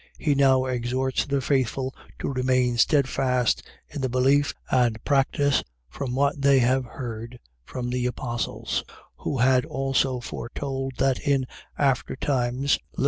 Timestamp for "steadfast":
2.79-3.61